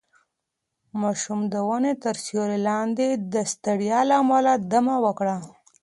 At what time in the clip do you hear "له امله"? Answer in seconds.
4.09-4.53